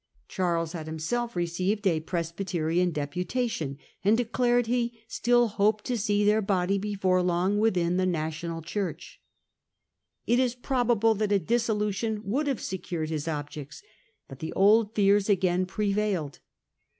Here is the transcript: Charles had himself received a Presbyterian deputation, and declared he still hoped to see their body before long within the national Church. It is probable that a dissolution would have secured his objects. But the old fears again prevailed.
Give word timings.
Charles 0.27 0.71
had 0.71 0.87
himself 0.87 1.35
received 1.35 1.85
a 1.85 1.99
Presbyterian 1.99 2.89
deputation, 2.89 3.77
and 4.03 4.17
declared 4.17 4.65
he 4.65 4.99
still 5.07 5.47
hoped 5.47 5.85
to 5.85 5.95
see 5.95 6.25
their 6.25 6.41
body 6.41 6.79
before 6.79 7.21
long 7.21 7.59
within 7.59 7.97
the 7.97 8.07
national 8.07 8.63
Church. 8.63 9.21
It 10.25 10.39
is 10.39 10.55
probable 10.55 11.13
that 11.13 11.31
a 11.31 11.37
dissolution 11.37 12.23
would 12.25 12.47
have 12.47 12.61
secured 12.61 13.11
his 13.11 13.27
objects. 13.27 13.83
But 14.27 14.39
the 14.39 14.53
old 14.53 14.95
fears 14.95 15.29
again 15.29 15.67
prevailed. 15.67 16.39